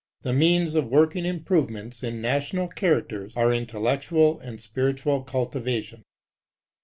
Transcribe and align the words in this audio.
The 0.23 0.33
means 0.33 0.73
of 0.73 0.87
working 0.89 1.25
improvements 1.25 2.01
in 2.01 2.23
national 2.23 2.69
characters 2.69 3.37
are 3.37 3.53
intellectual 3.53 4.39
and 4.39 4.59
spiritual 4.59 5.21
cultivation. 5.21 6.01